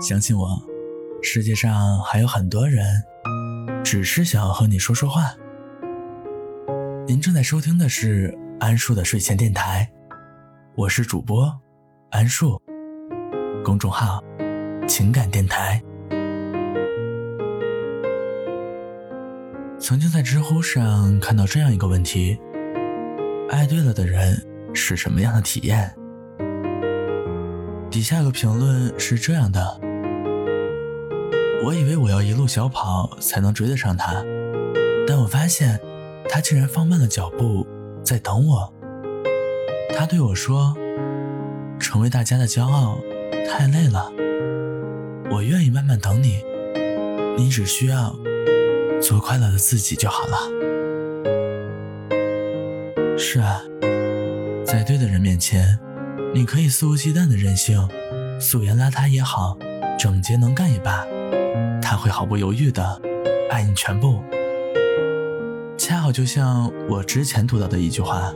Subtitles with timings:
[0.00, 0.48] 相信我，
[1.22, 3.02] 世界上还有很多人，
[3.82, 5.34] 只是想要和你说说话。
[7.04, 9.90] 您正在收听的是安树的睡前电台，
[10.76, 11.52] 我是主播
[12.10, 12.62] 安树，
[13.64, 14.22] 公众号
[14.86, 15.82] 情感电台。
[19.80, 22.38] 曾经在知乎上看到这样一个问题：
[23.50, 24.40] 爱对了的人
[24.72, 25.92] 是什么样的体验？
[27.90, 29.80] 底下有个评论是这样的：
[31.64, 34.24] 我以为我要一路小跑才能追得上他，
[35.06, 35.80] 但我发现
[36.28, 37.66] 他竟然放慢了脚步
[38.02, 38.72] 在等我。
[39.96, 40.76] 他对我说
[41.80, 42.98] ：“成为大家的骄傲
[43.48, 44.12] 太累了，
[45.30, 46.42] 我愿意慢慢等你，
[47.36, 48.14] 你只需要
[49.02, 50.38] 做快乐的自己就好了。”
[53.18, 53.60] 是啊，
[54.64, 55.78] 在对的人面前。
[56.34, 57.88] 你可以肆无忌惮的任性，
[58.38, 59.56] 素颜邋遢也好，
[59.98, 61.06] 整洁能干也罢，
[61.80, 63.00] 他会毫不犹豫的
[63.50, 64.22] 爱你全部。
[65.76, 68.32] 恰好就像我之前读到的一句话：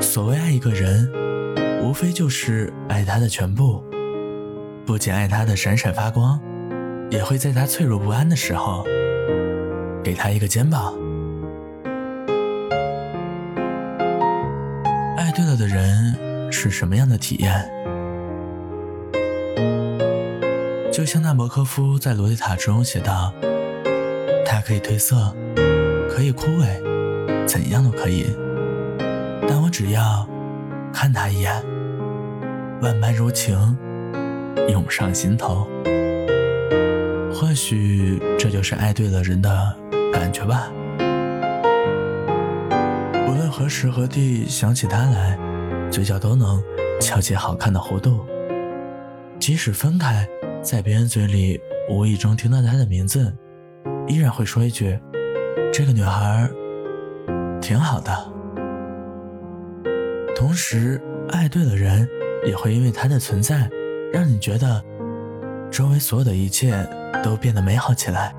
[0.00, 1.10] 所谓爱一个人，
[1.82, 3.82] 无非就是爱他的全部，
[4.86, 6.40] 不仅爱他的闪闪发光，
[7.10, 8.84] 也会在他脆弱不安的时候，
[10.02, 10.94] 给他一个肩膀。
[15.16, 16.16] 爱对了的人。
[16.50, 17.68] 是什么样的体验？
[20.98, 23.32] 就像纳博科夫在《洛丽塔》中写道
[24.44, 25.32] ：“它可以褪色，
[26.10, 28.26] 可以枯萎，怎样都可以。
[29.46, 30.28] 但我只要
[30.92, 31.54] 看他一眼，
[32.82, 33.56] 万般柔情
[34.68, 35.68] 涌上心头。
[37.32, 39.76] 或许这就是爱对了人的
[40.12, 40.68] 感觉吧。
[43.28, 45.38] 无论何时何地想起他来。”
[45.92, 46.60] 嘴角都能
[47.00, 48.26] 翘起好看的弧度，
[49.38, 50.28] 即使分开，
[50.70, 53.34] 在别人嘴里无意中听到她的名字，
[54.06, 55.00] 依然会说一句
[55.72, 56.46] ：“这个女孩
[57.58, 58.12] 挺好的。”
[60.36, 62.06] 同时，爱对了人，
[62.46, 63.66] 也会因为她的存在，
[64.12, 64.84] 让你觉得
[65.70, 66.86] 周围所有的一切
[67.24, 68.34] 都变得美好起来，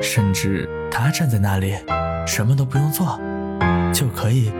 [0.00, 1.74] 甚至她站在那里，
[2.24, 3.18] 什么都不用做，
[3.92, 4.52] 就可以。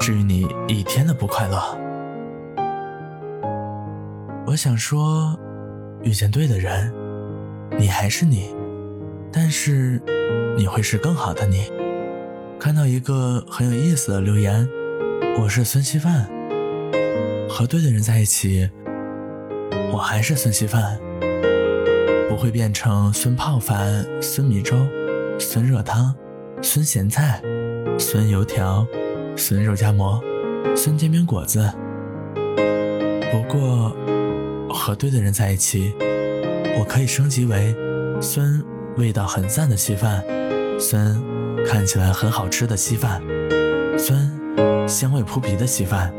[0.00, 1.62] 治愈你一天的不快乐。
[4.44, 5.38] 我想说，
[6.02, 6.92] 遇见对的人，
[7.78, 8.54] 你还是你，
[9.32, 10.00] 但是
[10.56, 11.70] 你会是更好的你。
[12.58, 14.68] 看到一个很有意思的留言，
[15.40, 16.28] 我是孙稀饭，
[17.48, 18.68] 和对的人在一起，
[19.92, 20.98] 我还是孙稀饭，
[22.28, 24.76] 不会变成孙泡饭、孙米粥、
[25.38, 26.14] 孙热汤、
[26.62, 27.42] 孙咸菜、
[27.98, 28.86] 孙油条。
[29.38, 30.18] 孙肉夹馍，
[30.74, 31.70] 孙煎饼果子。
[33.30, 33.94] 不过，
[34.76, 35.92] 和对的人在一起，
[36.78, 37.74] 我可以升级为
[38.20, 38.62] 酸
[38.96, 40.22] 味道很赞的稀饭，
[40.78, 41.20] 酸
[41.66, 43.20] 看起来很好吃的稀饭，
[43.98, 44.30] 酸
[44.86, 46.12] 香味扑鼻的稀饭。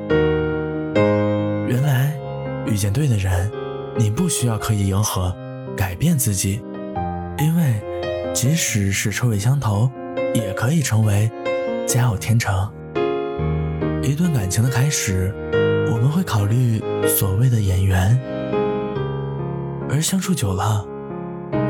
[1.68, 2.18] 原来，
[2.66, 3.50] 遇见对的人，
[3.98, 5.34] 你不需要刻意迎合、
[5.76, 6.62] 改变自己，
[7.40, 7.82] 因为
[8.34, 9.90] 即使是臭味相投，
[10.34, 11.32] 也可以成为
[11.88, 12.70] 佳偶天成。
[14.04, 15.34] 一段感情的开始，
[15.92, 18.18] 我们会考虑所谓的眼缘，
[19.90, 20.86] 而相处久了，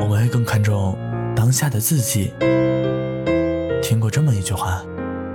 [0.00, 0.98] 我们会更看重
[1.36, 2.32] 当下的自己。
[3.80, 4.82] 听过这么一句话：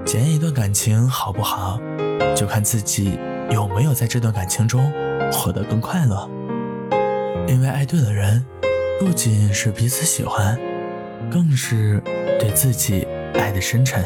[0.06, 1.80] 检验一段感情好不好，
[2.36, 3.18] 就看自己
[3.50, 4.92] 有没有在这段感情中
[5.32, 6.30] 活得更快乐。
[7.48, 8.46] 因为爱对了人，
[9.00, 10.60] 不仅是彼此喜欢，
[11.32, 12.02] 更是
[12.40, 14.04] 对自己爱的深沉。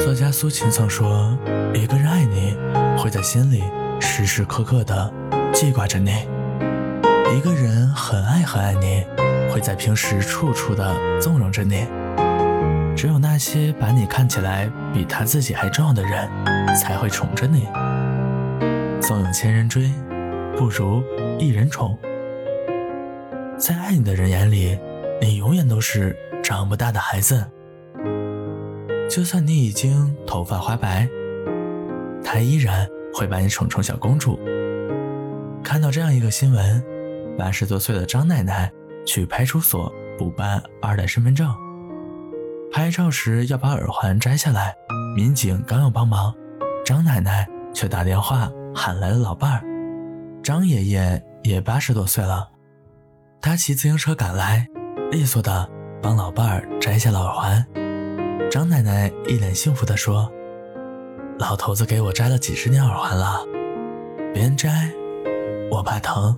[0.00, 1.36] 作家苏秦曾说
[1.74, 2.56] ：“一个人爱你，
[2.98, 3.62] 会在心里
[4.00, 5.12] 时时刻刻的
[5.52, 6.26] 记挂着你；
[7.34, 9.04] 一个人很爱很爱你，
[9.50, 11.86] 会在平时处处的纵容着你。
[12.94, 16.28] 只有那些把你看起来比他自己还重要的人，
[16.76, 17.66] 才会宠着你。
[19.00, 19.90] 纵有千人追，
[20.56, 21.02] 不如
[21.38, 21.98] 一人宠。
[23.56, 24.78] 在爱你的人眼里，
[25.20, 26.14] 你永远都是
[26.44, 27.44] 长不大的孩子。”
[29.08, 31.08] 就算你已经头发花白，
[32.22, 34.38] 他依然会把你宠成小公主。
[35.62, 36.82] 看到这样一个新闻：
[37.38, 38.70] 八十多岁的张奶奶
[39.06, 41.52] 去派出所补办二代身份证，
[42.72, 44.74] 拍照时要把耳环摘下来，
[45.16, 46.34] 民警刚要帮忙，
[46.84, 49.64] 张奶奶却打电话喊来了老伴儿。
[50.42, 52.48] 张爷爷也八十多岁了，
[53.40, 54.68] 他骑自行车赶来，
[55.10, 55.68] 利索的
[56.02, 57.66] 帮老伴儿摘下了耳环。
[58.50, 60.30] 张奶奶一脸幸福地说
[61.38, 63.40] ：“老头子给我摘了几十年耳环了，
[64.34, 64.90] 别人摘，
[65.70, 66.36] 我怕疼。”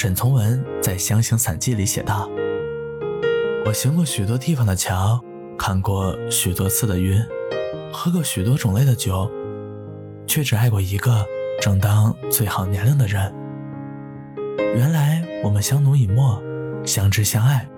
[0.00, 2.30] 沈从文在《湘行散记》里写道
[3.66, 5.20] ：“我行过许多地方的桥，
[5.58, 7.20] 看过许多次的云，
[7.92, 9.28] 喝过许多种类的酒，
[10.24, 11.26] 却只爱过一个
[11.60, 13.34] 正当最好年龄的人。
[14.76, 16.40] 原来我们相濡以沫，
[16.84, 17.68] 相知相爱，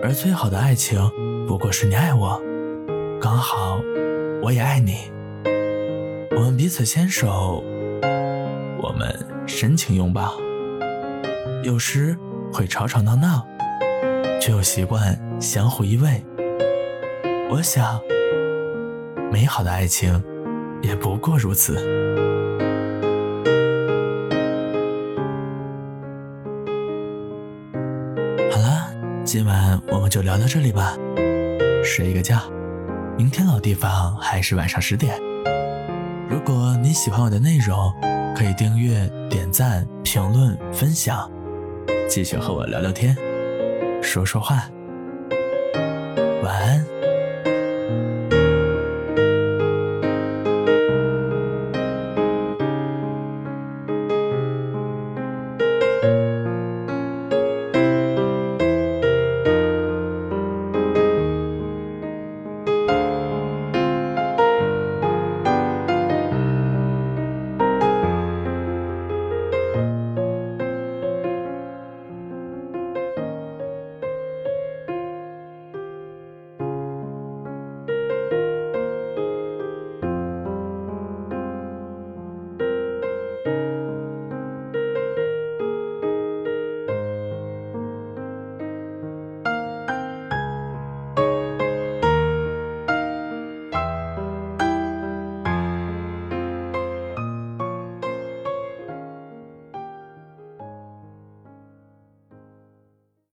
[0.00, 1.10] 而最好的爱情
[1.48, 2.40] 不过是你爱我，
[3.20, 3.80] 刚好
[4.44, 5.10] 我也爱你。
[6.36, 7.64] 我们彼此牵手，
[8.80, 9.12] 我们
[9.48, 10.40] 深情拥抱。”
[11.62, 12.16] 有时
[12.52, 13.46] 会吵吵闹闹，
[14.40, 16.20] 却又习惯相互依偎。
[17.50, 18.00] 我想，
[19.30, 20.22] 美好的爱情
[20.82, 21.76] 也不过如此。
[28.50, 28.92] 好了，
[29.24, 30.96] 今晚我们就聊到这里吧，
[31.84, 32.40] 睡一个觉，
[33.16, 35.16] 明天老地方还是晚上十点。
[36.28, 37.92] 如果你喜欢我的内容，
[38.34, 41.30] 可以订阅、点赞、评论、分享。
[42.14, 43.16] 继续和我聊聊天，
[44.02, 44.68] 说说话。
[46.42, 46.91] 晚安。